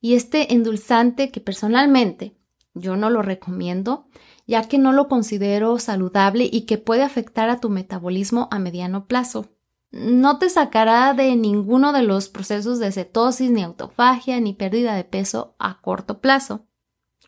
y 0.00 0.14
este 0.14 0.54
endulzante 0.54 1.30
que 1.30 1.40
personalmente 1.40 2.36
yo 2.80 2.96
no 2.96 3.10
lo 3.10 3.22
recomiendo, 3.22 4.08
ya 4.46 4.68
que 4.68 4.78
no 4.78 4.92
lo 4.92 5.08
considero 5.08 5.78
saludable 5.78 6.48
y 6.50 6.62
que 6.62 6.78
puede 6.78 7.02
afectar 7.02 7.50
a 7.50 7.60
tu 7.60 7.70
metabolismo 7.70 8.48
a 8.50 8.58
mediano 8.58 9.06
plazo. 9.06 9.46
No 9.90 10.38
te 10.38 10.50
sacará 10.50 11.14
de 11.14 11.34
ninguno 11.36 11.92
de 11.92 12.02
los 12.02 12.28
procesos 12.28 12.78
de 12.78 12.92
cetosis, 12.92 13.50
ni 13.50 13.62
autofagia, 13.62 14.40
ni 14.40 14.52
pérdida 14.52 14.94
de 14.94 15.04
peso 15.04 15.54
a 15.58 15.80
corto 15.80 16.20
plazo 16.20 16.68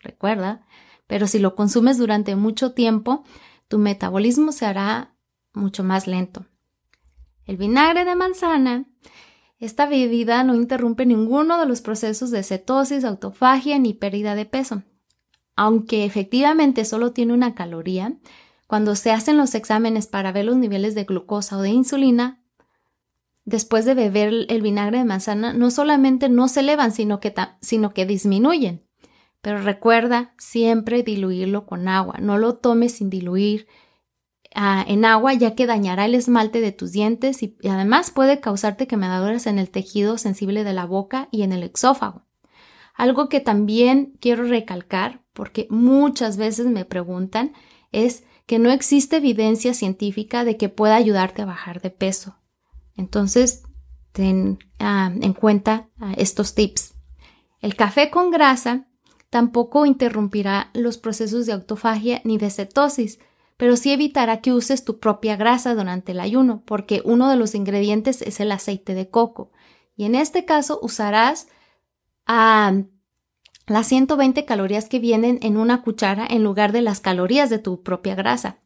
recuerda, 0.03 0.67
pero 1.07 1.27
si 1.27 1.39
lo 1.39 1.55
consumes 1.55 1.99
durante 1.99 2.37
mucho 2.37 2.73
tiempo, 2.73 3.25
tu 3.69 3.79
metabolismo 3.79 4.53
se 4.53 4.67
hará 4.67 5.15
mucho 5.53 5.85
más 5.85 6.07
lento. 6.07 6.47
El 7.45 7.57
vinagre 7.57 8.05
de 8.05 8.15
manzana, 8.15 8.87
esta 9.59 9.87
bebida 9.87 10.43
no 10.45 10.55
interrumpe 10.55 11.05
ninguno 11.05 11.59
de 11.59 11.67
los 11.67 11.81
procesos 11.81 12.31
de 12.31 12.43
cetosis, 12.43 13.05
autofagia 13.05 13.79
ni 13.79 13.93
pérdida 13.93 14.35
de 14.35 14.47
peso. 14.47 14.83
Aunque 15.63 16.07
efectivamente 16.07 16.87
solo 16.87 17.13
tiene 17.13 17.35
una 17.35 17.55
caloría, 17.55 18.15
cuando 18.67 18.97
se 18.97 19.11
hacen 19.11 19.37
los 19.37 19.55
exámenes 19.55 20.07
para 20.07 20.33
ver 20.33 20.47
los 20.47 20.57
niveles 20.57 20.95
de 20.95 21.05
glucosa 21.05 21.59
o 21.59 21.61
de 21.61 21.69
insulina, 21.69 22.43
después 23.45 23.85
de 23.85 23.93
beber 23.93 24.47
el 24.49 24.63
vinagre 24.63 24.97
de 24.97 25.05
manzana, 25.05 25.53
no 25.53 25.71
solamente 25.71 26.31
no 26.31 26.49
se 26.49 26.61
elevan, 26.61 26.93
sino 26.93 27.21
que, 27.21 27.35
sino 27.61 27.93
que 27.93 28.07
disminuyen 28.07 28.87
Pero 29.43 29.61
recuerda 29.61 30.33
siempre 30.39 31.03
diluirlo 31.03 31.67
con 31.67 31.89
agua. 31.89 32.17
No 32.23 32.39
lo 32.39 32.57
tomes 32.57 32.93
sin 32.93 33.11
diluir 33.11 33.69
ah, 34.55 34.83
en 34.89 35.05
agua 35.05 35.35
ya 35.35 35.55
que 35.55 35.67
dañará 35.67 36.07
el 36.07 36.15
esmalte 36.15 36.63
de 36.63 36.73
tus 36.73 36.93
dientes 36.93 37.43
y, 37.43 37.59
además 37.69 38.11
puede 38.11 38.41
causarte 38.41 38.87
quemaduras 38.87 39.47
en 39.47 39.59
el 39.59 39.69
tejido 39.69 40.17
sensible 40.17 40.65
de 40.65 40.73
la 40.73 40.87
boca 40.87 41.29
y 41.31 41.43
en 41.43 41.53
el 41.53 41.65
exófago. 41.65 42.30
Algo 43.01 43.31
que 43.31 43.41
también 43.41 44.13
quiero 44.21 44.45
recalcar, 44.45 45.25
porque 45.33 45.67
muchas 45.71 46.37
veces 46.37 46.67
me 46.67 46.85
preguntan, 46.85 47.55
es 47.93 48.25
que 48.45 48.59
no 48.59 48.71
existe 48.71 49.17
evidencia 49.17 49.73
científica 49.73 50.45
de 50.45 50.59
que 50.59 50.69
pueda 50.69 50.97
ayudarte 50.97 51.41
a 51.41 51.47
bajar 51.47 51.81
de 51.81 51.89
peso. 51.89 52.37
Entonces, 52.99 53.63
ten 54.13 54.59
ah, 54.79 55.11
en 55.19 55.33
cuenta 55.33 55.89
ah, 55.99 56.13
estos 56.19 56.55
tips. 56.55 56.93
El 57.63 57.75
café 57.75 58.11
con 58.11 58.31
grasa 58.31 58.87
tampoco 59.31 59.87
interrumpirá 59.87 60.69
los 60.75 60.99
procesos 60.99 61.47
de 61.47 61.55
autofagia 61.55 62.21
ni 62.25 62.37
de 62.37 62.51
cetosis, 62.51 63.19
pero 63.57 63.77
sí 63.77 63.93
evitará 63.93 64.43
que 64.43 64.53
uses 64.53 64.85
tu 64.85 64.99
propia 64.99 65.37
grasa 65.37 65.75
durante 65.75 66.13
el 66.13 66.21
ayuno, 66.21 66.65
porque 66.67 67.01
uno 67.07 67.31
de 67.31 67.37
los 67.37 67.55
ingredientes 67.55 68.21
es 68.21 68.41
el 68.41 68.53
aceite 68.53 68.93
de 68.93 69.09
coco. 69.09 69.53
Y 69.97 70.05
en 70.05 70.15
este 70.15 70.45
caso 70.45 70.79
usarás 70.83 71.49
ah, 72.27 72.73
las 73.67 73.87
120 73.87 74.45
calorías 74.45 74.89
que 74.89 74.99
vienen 74.99 75.39
en 75.43 75.57
una 75.57 75.83
cuchara 75.83 76.27
en 76.29 76.43
lugar 76.43 76.73
de 76.73 76.83
las 76.83 77.01
calorías 77.01 77.51
de 77.51 77.59
tu 77.59 77.83
propia 77.83 78.15
grasa. 78.15 78.59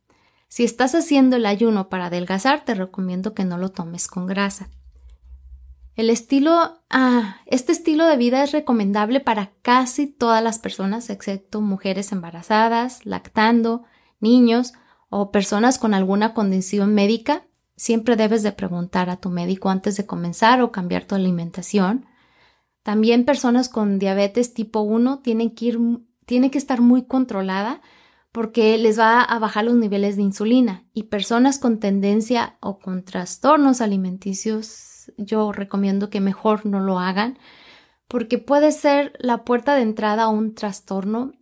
Si 0.49 0.65
estás 0.65 0.95
haciendo 0.95 1.37
el 1.37 1.47
ayuno 1.47 1.89
para 1.89 2.07
adelgazar, 2.07 2.65
te 2.65 2.75
recomiendo 2.75 3.35
que 3.35 3.45
no 3.45 3.59
lo 3.59 3.71
tomes 3.71 4.07
con 4.07 4.27
grasa. 4.27 4.71
El 5.97 6.11
estilo, 6.11 6.81
ah, 6.91 7.37
este 7.47 7.73
estilo 7.73 8.07
de 8.07 8.17
vida 8.17 8.43
es 8.43 8.53
recomendable 8.53 9.21
para 9.21 9.53
casi 9.63 10.07
todas 10.07 10.43
las 10.43 10.59
personas, 10.59 11.09
excepto 11.09 11.61
mujeres 11.61 12.11
embarazadas, 12.11 13.05
lactando, 13.07 13.85
niños 14.21 14.73
o 15.09 15.31
personas 15.31 15.79
con 15.79 15.95
alguna 15.95 16.35
condición 16.35 16.95
médica. 16.95 17.47
Siempre 17.77 18.17
debes 18.17 18.43
de 18.43 18.53
preguntar 18.53 19.09
a 19.09 19.19
tu 19.19 19.31
médico 19.31 19.71
antes 19.71 19.97
de 19.97 20.07
comenzar 20.07 20.63
o 20.63 20.73
cambiar 20.73 21.05
tu 21.05 21.15
alimentación. 21.15 22.07
También 22.85 23.25
personas 23.25 23.69
con 23.69 23.99
diabetes 23.99 24.55
tipo 24.55 24.81
1 24.83 25.21
tienen 25.21 25.55
que 25.55 25.65
ir, 25.65 25.79
tiene 26.27 26.51
que 26.53 26.59
estar 26.59 26.83
muy 26.83 27.07
controlada 27.07 27.81
porque 28.31 28.77
les 28.79 28.99
va 28.99 29.23
a 29.23 29.39
bajar 29.39 29.65
los 29.65 29.75
niveles 29.75 30.17
de 30.17 30.23
insulina 30.23 30.85
y 30.93 31.05
personas 31.05 31.59
con 31.59 31.81
tendencia 31.81 32.57
o 32.61 32.79
con 32.79 33.03
trastornos 33.03 33.81
alimenticios 33.81 35.13
yo 35.17 35.51
recomiendo 35.51 36.11
que 36.11 36.21
mejor 36.21 36.67
no 36.67 36.79
lo 36.79 36.99
hagan 36.99 37.39
porque 38.07 38.39
puede 38.39 38.71
ser 38.71 39.15
la 39.19 39.45
puerta 39.45 39.75
de 39.75 39.83
entrada 39.83 40.25
a 40.25 40.29
un 40.29 40.55
trastorno 40.55 41.33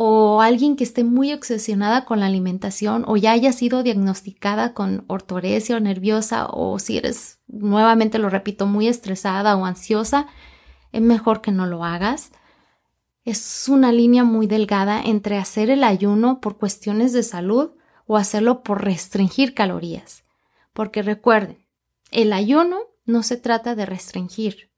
o 0.00 0.42
alguien 0.42 0.76
que 0.76 0.84
esté 0.84 1.02
muy 1.02 1.32
obsesionada 1.32 2.04
con 2.04 2.20
la 2.20 2.26
alimentación 2.26 3.02
o 3.08 3.16
ya 3.16 3.32
haya 3.32 3.52
sido 3.52 3.82
diagnosticada 3.82 4.72
con 4.72 5.04
ortoresia 5.08 5.80
nerviosa 5.80 6.46
o 6.46 6.78
si 6.78 6.98
eres, 6.98 7.40
nuevamente 7.48 8.20
lo 8.20 8.30
repito, 8.30 8.68
muy 8.68 8.86
estresada 8.86 9.56
o 9.56 9.64
ansiosa, 9.64 10.28
es 10.92 11.02
mejor 11.02 11.40
que 11.40 11.50
no 11.50 11.66
lo 11.66 11.84
hagas. 11.84 12.30
Es 13.24 13.68
una 13.68 13.90
línea 13.90 14.22
muy 14.22 14.46
delgada 14.46 15.02
entre 15.02 15.36
hacer 15.36 15.68
el 15.68 15.82
ayuno 15.82 16.40
por 16.40 16.58
cuestiones 16.58 17.12
de 17.12 17.24
salud 17.24 17.72
o 18.06 18.16
hacerlo 18.16 18.62
por 18.62 18.84
restringir 18.84 19.52
calorías. 19.52 20.22
Porque 20.74 21.02
recuerden, 21.02 21.66
el 22.12 22.32
ayuno 22.32 22.78
no 23.04 23.24
se 23.24 23.36
trata 23.36 23.74
de 23.74 23.84
restringir. 23.84 24.70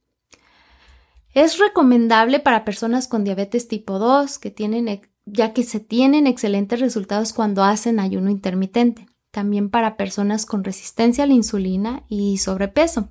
Es 1.35 1.59
recomendable 1.59 2.41
para 2.41 2.65
personas 2.65 3.07
con 3.07 3.23
diabetes 3.23 3.69
tipo 3.69 3.99
2 3.99 4.39
que 4.39 4.51
tienen, 4.51 4.89
ya 5.33 5.53
que 5.53 5.63
se 5.63 5.81
tienen 5.81 6.27
excelentes 6.27 6.81
resultados 6.81 7.33
cuando 7.33 7.63
hacen 7.63 8.01
ayuno 8.01 8.31
intermitente. 8.31 9.07
También 9.31 9.71
para 9.71 9.97
personas 9.97 10.47
con 10.47 10.65
resistencia 10.65 11.25
a 11.25 11.27
la 11.27 11.35
insulina 11.35 12.05
y 12.09 12.39
sobrepeso. 12.39 13.11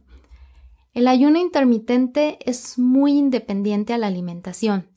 El 0.94 1.08
ayuno 1.08 1.40
intermitente 1.40 2.40
es 2.46 2.78
muy 2.78 3.14
independiente 3.14 3.94
a 3.94 3.98
la 3.98 4.08
alimentación. 4.08 4.90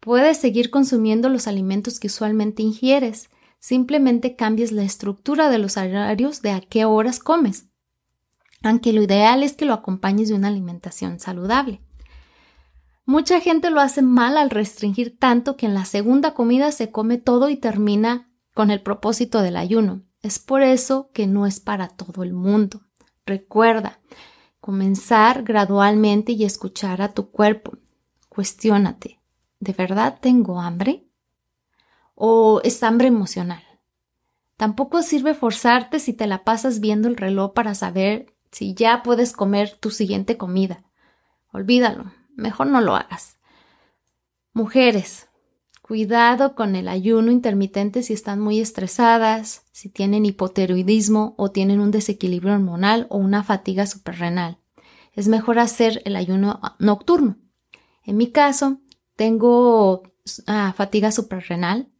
Puedes 0.00 0.36
seguir 0.36 0.70
consumiendo 0.70 1.28
los 1.28 1.48
alimentos 1.48 1.98
que 1.98 2.06
usualmente 2.08 2.62
ingieres, 2.62 3.30
simplemente 3.58 4.36
cambies 4.36 4.70
la 4.70 4.84
estructura 4.84 5.50
de 5.50 5.58
los 5.58 5.76
horarios 5.76 6.42
de 6.42 6.50
a 6.50 6.60
qué 6.60 6.84
horas 6.84 7.18
comes 7.18 7.68
aunque 8.64 8.94
lo 8.94 9.02
ideal 9.02 9.42
es 9.42 9.52
que 9.52 9.66
lo 9.66 9.74
acompañes 9.74 10.30
de 10.30 10.34
una 10.34 10.48
alimentación 10.48 11.20
saludable. 11.20 11.82
Mucha 13.06 13.40
gente 13.40 13.70
lo 13.70 13.80
hace 13.80 14.00
mal 14.00 14.38
al 14.38 14.48
restringir 14.48 15.18
tanto 15.18 15.56
que 15.56 15.66
en 15.66 15.74
la 15.74 15.84
segunda 15.84 16.32
comida 16.32 16.72
se 16.72 16.90
come 16.90 17.18
todo 17.18 17.50
y 17.50 17.56
termina 17.56 18.30
con 18.54 18.70
el 18.70 18.80
propósito 18.80 19.42
del 19.42 19.56
ayuno. 19.56 20.02
Es 20.22 20.38
por 20.38 20.62
eso 20.62 21.10
que 21.12 21.26
no 21.26 21.46
es 21.46 21.60
para 21.60 21.88
todo 21.88 22.22
el 22.22 22.32
mundo. 22.32 22.80
Recuerda, 23.26 24.00
comenzar 24.58 25.42
gradualmente 25.42 26.32
y 26.32 26.44
escuchar 26.44 27.02
a 27.02 27.12
tu 27.12 27.30
cuerpo. 27.30 27.76
Cuestiónate, 28.30 29.20
¿de 29.60 29.72
verdad 29.74 30.18
tengo 30.20 30.60
hambre? 30.60 31.06
¿O 32.14 32.62
es 32.64 32.82
hambre 32.82 33.08
emocional? 33.08 33.62
Tampoco 34.56 35.02
sirve 35.02 35.34
forzarte 35.34 35.98
si 35.98 36.14
te 36.14 36.26
la 36.26 36.42
pasas 36.42 36.80
viendo 36.80 37.08
el 37.08 37.16
reloj 37.16 37.52
para 37.52 37.74
saber 37.74 38.34
si 38.50 38.72
ya 38.72 39.02
puedes 39.02 39.32
comer 39.32 39.76
tu 39.76 39.90
siguiente 39.90 40.38
comida. 40.38 40.84
Olvídalo, 41.52 42.10
mejor 42.36 42.66
no 42.68 42.80
lo 42.80 42.96
hagas. 42.96 43.38
Mujeres, 44.52 45.28
cuidado 45.82 46.54
con 46.54 46.76
el 46.76 46.88
ayuno 46.88 47.30
intermitente 47.30 48.02
si 48.02 48.12
están 48.12 48.40
muy 48.40 48.60
estresadas, 48.60 49.64
si 49.72 49.88
tienen 49.88 50.24
hipotiroidismo 50.26 51.34
o 51.36 51.50
tienen 51.50 51.80
un 51.80 51.90
desequilibrio 51.90 52.54
hormonal 52.54 53.06
o 53.10 53.18
una 53.18 53.42
fatiga 53.42 53.86
suprarrenal. 53.86 54.58
Es 55.12 55.28
mejor 55.28 55.58
hacer 55.58 56.02
el 56.04 56.16
ayuno 56.16 56.60
nocturno. 56.78 57.36
En 58.04 58.16
mi 58.16 58.30
caso, 58.30 58.80
tengo 59.16 60.02
ah, 60.46 60.72
fatiga 60.76 61.10
suprarrenal. 61.12 61.90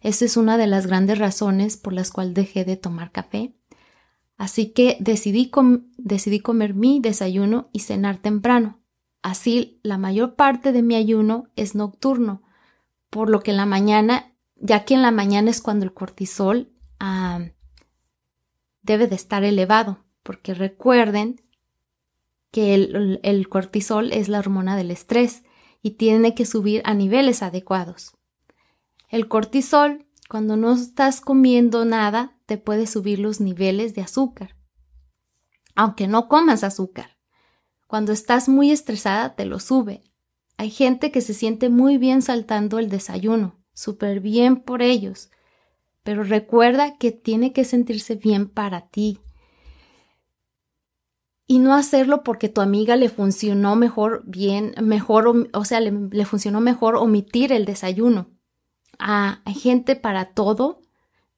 Esa 0.00 0.24
es 0.24 0.36
una 0.36 0.56
de 0.58 0.66
las 0.66 0.86
grandes 0.86 1.18
razones 1.18 1.76
por 1.76 1.92
las 1.92 2.10
cuales 2.10 2.34
dejé 2.34 2.64
de 2.64 2.76
tomar 2.76 3.12
café. 3.12 3.54
Así 4.36 4.72
que 4.72 4.96
decidí, 5.00 5.50
decidí 5.98 6.40
comer 6.40 6.74
mi 6.74 7.00
desayuno 7.00 7.68
y 7.72 7.80
cenar 7.80 8.18
temprano. 8.18 8.81
Así, 9.22 9.80
la 9.82 9.98
mayor 9.98 10.34
parte 10.34 10.72
de 10.72 10.82
mi 10.82 10.96
ayuno 10.96 11.48
es 11.56 11.74
nocturno, 11.74 12.42
por 13.08 13.30
lo 13.30 13.40
que 13.40 13.52
en 13.52 13.56
la 13.56 13.66
mañana, 13.66 14.32
ya 14.56 14.84
que 14.84 14.94
en 14.94 15.02
la 15.02 15.12
mañana 15.12 15.50
es 15.50 15.60
cuando 15.60 15.84
el 15.84 15.94
cortisol 15.94 16.72
ah, 16.98 17.40
debe 18.82 19.06
de 19.06 19.14
estar 19.14 19.44
elevado, 19.44 20.04
porque 20.22 20.54
recuerden 20.54 21.40
que 22.50 22.74
el 22.74 23.48
cortisol 23.48 24.12
es 24.12 24.28
la 24.28 24.38
hormona 24.38 24.76
del 24.76 24.90
estrés 24.90 25.42
y 25.82 25.92
tiene 25.92 26.34
que 26.34 26.44
subir 26.44 26.82
a 26.84 26.94
niveles 26.94 27.42
adecuados. 27.42 28.12
El 29.08 29.28
cortisol, 29.28 30.06
cuando 30.28 30.56
no 30.56 30.72
estás 30.72 31.20
comiendo 31.20 31.84
nada, 31.84 32.38
te 32.46 32.56
puede 32.56 32.86
subir 32.86 33.18
los 33.18 33.40
niveles 33.40 33.94
de 33.94 34.02
azúcar. 34.02 34.56
Aunque 35.74 36.08
no 36.08 36.28
comas 36.28 36.64
azúcar. 36.64 37.18
Cuando 37.92 38.12
estás 38.12 38.48
muy 38.48 38.70
estresada, 38.70 39.34
te 39.34 39.44
lo 39.44 39.58
sube. 39.58 40.02
Hay 40.56 40.70
gente 40.70 41.10
que 41.10 41.20
se 41.20 41.34
siente 41.34 41.68
muy 41.68 41.98
bien 41.98 42.22
saltando 42.22 42.78
el 42.78 42.88
desayuno, 42.88 43.62
súper 43.74 44.20
bien 44.20 44.62
por 44.62 44.80
ellos. 44.80 45.30
Pero 46.02 46.22
recuerda 46.22 46.96
que 46.96 47.12
tiene 47.12 47.52
que 47.52 47.64
sentirse 47.64 48.14
bien 48.14 48.48
para 48.48 48.88
ti. 48.88 49.20
Y 51.46 51.58
no 51.58 51.74
hacerlo 51.74 52.22
porque 52.22 52.48
tu 52.48 52.62
amiga 52.62 52.96
le 52.96 53.10
funcionó 53.10 53.76
mejor, 53.76 54.22
bien, 54.24 54.74
mejor, 54.80 55.50
o, 55.52 55.64
sea, 55.66 55.80
le, 55.80 56.24
funcionó 56.24 56.62
mejor 56.62 56.96
omitir 56.96 57.52
el 57.52 57.66
desayuno. 57.66 58.30
Ah, 58.98 59.42
hay 59.44 59.52
gente 59.52 59.96
para 59.96 60.32
todo 60.32 60.80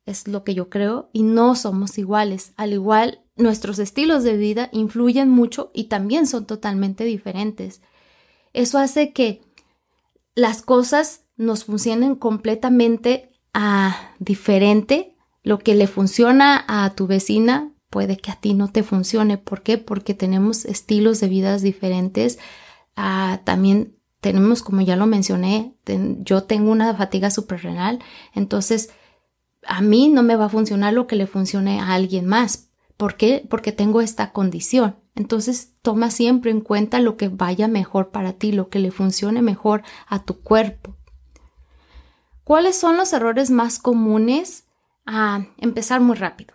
es 0.06 0.28
lo 0.28 0.44
que 0.44 0.54
yo 0.54 0.68
creo, 0.68 1.08
y 1.12 1.22
no 1.22 1.54
somos 1.54 1.98
iguales. 1.98 2.52
Al 2.56 2.72
igual, 2.72 3.22
nuestros 3.36 3.78
estilos 3.78 4.22
de 4.22 4.36
vida 4.36 4.68
influyen 4.72 5.28
mucho 5.28 5.70
y 5.74 5.84
también 5.84 6.26
son 6.26 6.46
totalmente 6.46 7.04
diferentes. 7.04 7.80
Eso 8.52 8.78
hace 8.78 9.12
que 9.12 9.42
las 10.34 10.62
cosas 10.62 11.24
nos 11.36 11.64
funcionen 11.64 12.14
completamente 12.14 13.32
a 13.52 14.14
diferente. 14.18 15.16
Lo 15.42 15.58
que 15.58 15.74
le 15.74 15.86
funciona 15.86 16.64
a 16.68 16.94
tu 16.94 17.06
vecina 17.06 17.72
puede 17.90 18.16
que 18.16 18.30
a 18.30 18.36
ti 18.36 18.54
no 18.54 18.70
te 18.70 18.82
funcione. 18.82 19.38
¿Por 19.38 19.62
qué? 19.62 19.78
Porque 19.78 20.14
tenemos 20.14 20.64
estilos 20.64 21.20
de 21.20 21.28
vidas 21.28 21.62
diferentes. 21.62 22.38
Ah, 22.96 23.40
también 23.44 23.96
tenemos, 24.20 24.62
como 24.62 24.80
ya 24.80 24.96
lo 24.96 25.06
mencioné, 25.06 25.74
yo 26.20 26.44
tengo 26.44 26.72
una 26.72 26.94
fatiga 26.94 27.30
suprarrenal, 27.30 27.98
entonces 28.32 28.88
a 29.66 29.80
mí 29.80 30.08
no 30.08 30.22
me 30.22 30.36
va 30.36 30.46
a 30.46 30.50
funcionar 30.50 30.92
lo 30.92 31.06
que 31.06 31.16
le 31.16 31.26
funcione 31.26 31.80
a 31.80 31.94
alguien 31.94 32.26
más. 32.26 32.70
¿Por 32.96 33.16
qué? 33.16 33.46
Porque 33.48 33.72
tengo 33.72 34.00
esta 34.00 34.32
condición. 34.32 34.96
Entonces 35.14 35.74
toma 35.82 36.10
siempre 36.10 36.50
en 36.50 36.60
cuenta 36.60 37.00
lo 37.00 37.16
que 37.16 37.28
vaya 37.28 37.68
mejor 37.68 38.10
para 38.10 38.34
ti, 38.34 38.52
lo 38.52 38.68
que 38.68 38.78
le 38.78 38.90
funcione 38.90 39.42
mejor 39.42 39.82
a 40.06 40.24
tu 40.24 40.40
cuerpo. 40.40 40.96
¿Cuáles 42.44 42.78
son 42.78 42.96
los 42.96 43.12
errores 43.12 43.50
más 43.50 43.78
comunes? 43.78 44.66
A 45.06 45.46
empezar 45.58 46.00
muy 46.00 46.16
rápido. 46.16 46.54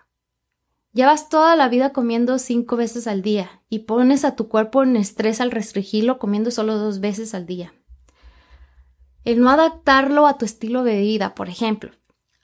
Llevas 0.91 1.29
toda 1.29 1.55
la 1.55 1.69
vida 1.69 1.93
comiendo 1.93 2.39
cinco 2.39 2.75
veces 2.75 3.05
al 3.07 3.21
día 3.21 3.61
y 3.69 3.79
pones 3.79 4.25
a 4.25 4.35
tu 4.35 4.47
cuerpo 4.47 4.83
en 4.83 4.95
estrés 4.95 5.39
al 5.39 5.51
restringirlo 5.51 6.17
comiendo 6.17 6.49
solo 6.49 6.77
dos 6.77 6.99
veces 6.99 7.35
al 7.35 7.45
día. 7.45 7.73
El 9.23 9.41
no 9.41 9.49
adaptarlo 9.51 10.25
a 10.25 10.37
tu 10.37 10.45
estilo 10.45 10.83
de 10.83 10.99
vida, 10.99 11.35
por 11.35 11.49
ejemplo. 11.49 11.91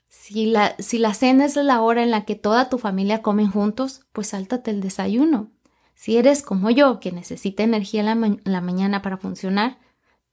Si 0.08 0.46
la, 0.46 0.74
si 0.78 0.98
la 0.98 1.14
cena 1.14 1.44
es 1.44 1.56
la 1.56 1.80
hora 1.80 2.02
en 2.02 2.10
la 2.10 2.24
que 2.24 2.34
toda 2.34 2.68
tu 2.68 2.78
familia 2.78 3.22
come 3.22 3.46
juntos, 3.46 4.02
pues 4.12 4.28
sáltate 4.28 4.70
el 4.70 4.80
desayuno. 4.80 5.50
Si 5.94 6.18
eres 6.18 6.42
como 6.42 6.70
yo, 6.70 7.00
que 7.00 7.10
necesita 7.10 7.62
energía 7.62 8.00
en 8.12 8.40
la, 8.44 8.60
mañana 8.60 9.02
para 9.02 9.16
funcionar 9.16 9.78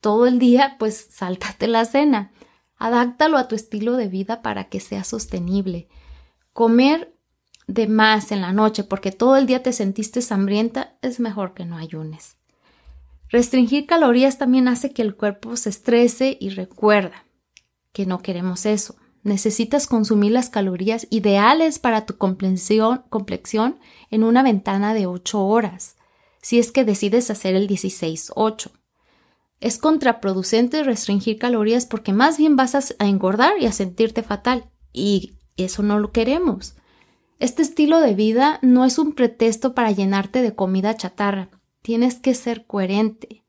todo 0.00 0.26
el 0.26 0.38
día, 0.38 0.76
pues 0.78 0.96
sáltate 1.10 1.66
la 1.66 1.84
cena. 1.84 2.32
Adáctalo 2.76 3.38
a 3.38 3.48
tu 3.48 3.54
estilo 3.54 3.96
de 3.96 4.08
vida 4.08 4.42
para 4.42 4.68
que 4.68 4.78
sea 4.78 5.04
sostenible. 5.04 5.88
Comer 6.52 7.16
de 7.66 7.86
más 7.88 8.30
en 8.30 8.42
la 8.42 8.52
noche 8.52 8.84
porque 8.84 9.10
todo 9.10 9.36
el 9.36 9.46
día 9.46 9.62
te 9.62 9.72
sentiste 9.72 10.20
hambrienta 10.28 10.98
es 11.00 11.18
mejor 11.18 11.54
que 11.54 11.64
no 11.64 11.78
ayunes. 11.78 12.36
Restringir 13.30 13.86
calorías 13.86 14.36
también 14.38 14.68
hace 14.68 14.92
que 14.92 15.02
el 15.02 15.16
cuerpo 15.16 15.56
se 15.56 15.70
estrese 15.70 16.36
y 16.38 16.50
recuerda 16.50 17.24
que 17.92 18.04
no 18.06 18.20
queremos 18.20 18.66
eso. 18.66 18.96
Necesitas 19.24 19.86
consumir 19.86 20.32
las 20.32 20.50
calorías 20.50 21.06
ideales 21.08 21.78
para 21.78 22.04
tu 22.04 22.16
complexión, 22.18 23.78
en 24.10 24.22
una 24.22 24.42
ventana 24.42 24.92
de 24.92 25.06
8 25.06 25.44
horas, 25.44 25.96
si 26.42 26.58
es 26.58 26.70
que 26.70 26.84
decides 26.84 27.30
hacer 27.30 27.56
el 27.56 27.66
16-8. 27.66 28.70
Es 29.60 29.78
contraproducente 29.78 30.84
restringir 30.84 31.38
calorías 31.38 31.86
porque 31.86 32.12
más 32.12 32.36
bien 32.36 32.54
vas 32.54 32.74
a 32.74 33.06
engordar 33.06 33.54
y 33.58 33.64
a 33.64 33.72
sentirte 33.72 34.22
fatal, 34.22 34.70
y 34.92 35.38
eso 35.56 35.82
no 35.82 35.98
lo 35.98 36.12
queremos. 36.12 36.74
Este 37.38 37.62
estilo 37.62 38.00
de 38.00 38.14
vida 38.14 38.58
no 38.60 38.84
es 38.84 38.98
un 38.98 39.14
pretexto 39.14 39.74
para 39.74 39.90
llenarte 39.90 40.42
de 40.42 40.54
comida 40.54 40.96
chatarra. 40.96 41.48
Tienes 41.80 42.16
que 42.16 42.34
ser 42.34 42.66
coherente. 42.66 43.43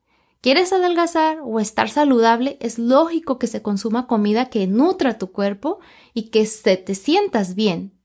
¿Quieres 0.46 0.72
adelgazar 0.72 1.40
o 1.42 1.58
estar 1.58 1.90
saludable? 1.90 2.56
Es 2.60 2.78
lógico 2.78 3.36
que 3.36 3.48
se 3.48 3.62
consuma 3.62 4.06
comida 4.06 4.48
que 4.48 4.68
nutra 4.68 5.18
tu 5.18 5.32
cuerpo 5.32 5.80
y 6.14 6.30
que 6.30 6.46
te 6.46 6.94
sientas 6.94 7.56
bien. 7.56 8.00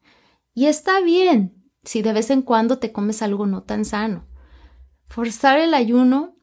Y 0.56 0.66
está 0.66 1.02
bien 1.02 1.72
si 1.84 2.02
de 2.02 2.14
vez 2.14 2.32
en 2.32 2.42
cuando 2.42 2.80
te 2.80 2.92
comes 2.92 3.22
algo 3.22 3.46
no 3.46 3.62
tan 3.62 3.86
sano. 3.86 4.26
Forzar 5.08 5.60
el 5.60 5.76
ayuno 5.76 6.36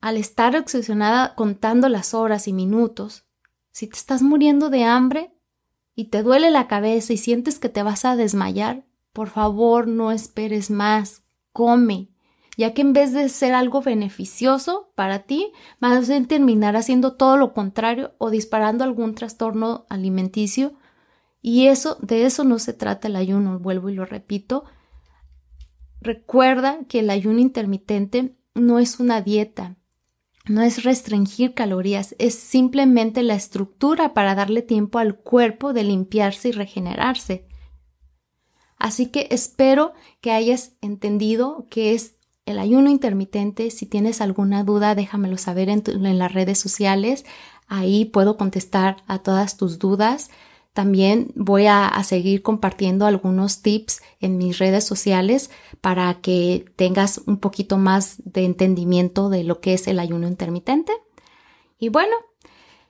al 0.00 0.16
estar 0.16 0.56
obsesionada 0.56 1.34
contando 1.34 1.90
las 1.90 2.14
horas 2.14 2.48
y 2.48 2.54
minutos. 2.54 3.26
Si 3.72 3.86
te 3.86 3.98
estás 3.98 4.22
muriendo 4.22 4.70
de 4.70 4.84
hambre 4.84 5.34
y 5.94 6.06
te 6.06 6.22
duele 6.22 6.50
la 6.50 6.66
cabeza 6.66 7.12
y 7.12 7.18
sientes 7.18 7.58
que 7.58 7.68
te 7.68 7.82
vas 7.82 8.06
a 8.06 8.16
desmayar, 8.16 8.86
por 9.12 9.28
favor 9.28 9.86
no 9.86 10.12
esperes 10.12 10.70
más. 10.70 11.24
Come, 11.52 12.08
ya 12.56 12.74
que 12.74 12.82
en 12.82 12.92
vez 12.92 13.12
de 13.12 13.28
ser 13.28 13.54
algo 13.54 13.80
beneficioso 13.80 14.92
para 14.94 15.20
ti, 15.20 15.52
vas 15.80 16.10
a 16.10 16.22
terminar 16.24 16.76
haciendo 16.76 17.14
todo 17.14 17.36
lo 17.36 17.54
contrario 17.54 18.14
o 18.18 18.30
disparando 18.30 18.84
algún 18.84 19.14
trastorno 19.14 19.86
alimenticio. 19.88 20.74
Y 21.40 21.66
eso, 21.66 21.96
de 22.02 22.26
eso 22.26 22.44
no 22.44 22.58
se 22.58 22.72
trata 22.72 23.08
el 23.08 23.16
ayuno, 23.16 23.58
vuelvo 23.58 23.88
y 23.88 23.94
lo 23.94 24.04
repito. 24.04 24.64
Recuerda 26.00 26.84
que 26.88 27.00
el 27.00 27.10
ayuno 27.10 27.38
intermitente 27.38 28.36
no 28.54 28.78
es 28.78 29.00
una 29.00 29.22
dieta, 29.22 29.76
no 30.46 30.62
es 30.62 30.82
restringir 30.82 31.54
calorías, 31.54 32.14
es 32.18 32.34
simplemente 32.34 33.22
la 33.22 33.34
estructura 33.34 34.12
para 34.12 34.34
darle 34.34 34.62
tiempo 34.62 34.98
al 34.98 35.16
cuerpo 35.16 35.72
de 35.72 35.84
limpiarse 35.84 36.50
y 36.50 36.52
regenerarse. 36.52 37.46
Así 38.76 39.06
que 39.06 39.28
espero 39.30 39.92
que 40.20 40.32
hayas 40.32 40.72
entendido 40.80 41.68
que 41.70 41.94
es 41.94 42.16
el 42.46 42.58
ayuno 42.58 42.90
intermitente. 42.90 43.70
Si 43.70 43.86
tienes 43.86 44.20
alguna 44.20 44.64
duda, 44.64 44.94
déjamelo 44.94 45.38
saber 45.38 45.68
en, 45.68 46.18
las 46.18 46.32
redes 46.32 46.58
sociales. 46.58 47.24
Ahí 47.68 48.04
puedo 48.04 48.36
contestar 48.36 48.96
a 49.06 49.20
todas 49.20 49.56
tus 49.56 49.78
dudas. 49.78 50.30
También 50.72 51.32
voy 51.34 51.66
a, 51.66 51.86
a, 51.86 52.02
seguir 52.02 52.42
compartiendo 52.42 53.06
algunos 53.06 53.60
tips 53.60 54.00
en 54.20 54.38
mis 54.38 54.58
redes 54.58 54.84
sociales 54.84 55.50
para 55.80 56.20
que 56.20 56.64
tengas 56.76 57.18
un 57.26 57.36
poquito 57.36 57.76
más 57.76 58.22
de 58.24 58.44
entendimiento 58.44 59.28
de 59.28 59.44
lo 59.44 59.60
que 59.60 59.74
es 59.74 59.86
el 59.86 59.98
ayuno 59.98 60.26
intermitente. 60.26 60.92
Y 61.78 61.90
bueno, 61.90 62.16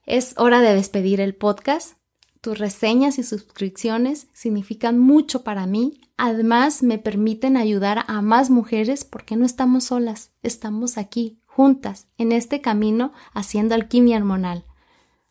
es 0.07 0.35
hora 0.37 0.61
de 0.61 0.75
despedir 0.75 1.21
el 1.21 1.35
podcast. 1.35 1.97
Tus 2.43 2.59
reseñas 2.59 3.21
y 3.21 3.23
suscripciones 3.23 4.27
significan 4.33 4.99
mucho 4.99 5.45
para 5.45 5.65
mí. 5.67 6.01
Además, 6.17 6.83
me 6.83 6.99
permiten 6.99 7.57
ayudar 7.57 8.05
a 8.09 8.21
más 8.21 8.51
mujeres 8.51 9.05
porque 9.05 9.37
no 9.37 9.47
estamos 9.47 9.85
solas, 9.85 10.33
estamos 10.43 10.99
aquí, 10.99 11.39
juntas, 11.47 12.09
en 12.19 12.33
este 12.33 12.61
camino 12.61 13.13
haciendo 13.33 13.77
alquimia 13.77 14.17
hormonal. 14.17 14.65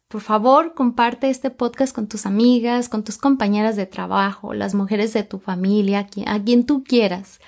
Por 0.08 0.22
favor, 0.22 0.74
comparte 0.74 1.30
este 1.30 1.50
podcast 1.50 1.94
con 1.94 2.08
tus 2.08 2.26
amigas, 2.26 2.88
con 2.88 3.04
tus 3.04 3.18
compañeras 3.18 3.76
de 3.76 3.86
trabajo, 3.86 4.54
las 4.54 4.74
mujeres 4.74 5.12
de 5.12 5.24
tu 5.24 5.38
familia, 5.38 6.08
a 6.28 6.40
quien 6.42 6.66
tú 6.66 6.86
quieras. 6.86 7.42